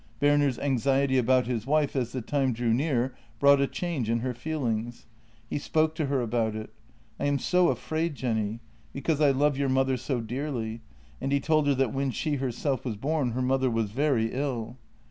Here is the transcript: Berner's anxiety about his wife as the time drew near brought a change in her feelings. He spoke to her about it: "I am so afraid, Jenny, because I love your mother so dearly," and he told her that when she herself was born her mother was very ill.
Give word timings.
Berner's 0.19 0.57
anxiety 0.57 1.19
about 1.19 1.45
his 1.45 1.67
wife 1.67 1.95
as 1.95 2.11
the 2.11 2.23
time 2.23 2.53
drew 2.53 2.73
near 2.73 3.13
brought 3.39 3.61
a 3.61 3.67
change 3.67 4.09
in 4.09 4.21
her 4.21 4.33
feelings. 4.33 5.05
He 5.47 5.59
spoke 5.59 5.93
to 5.93 6.07
her 6.07 6.21
about 6.21 6.55
it: 6.55 6.73
"I 7.19 7.25
am 7.25 7.37
so 7.37 7.67
afraid, 7.67 8.15
Jenny, 8.15 8.61
because 8.93 9.21
I 9.21 9.29
love 9.29 9.57
your 9.59 9.69
mother 9.69 9.97
so 9.97 10.19
dearly," 10.19 10.81
and 11.21 11.31
he 11.31 11.39
told 11.39 11.67
her 11.67 11.75
that 11.75 11.93
when 11.93 12.09
she 12.09 12.37
herself 12.37 12.83
was 12.83 12.95
born 12.95 13.33
her 13.33 13.43
mother 13.43 13.69
was 13.69 13.91
very 13.91 14.33
ill. 14.33 14.75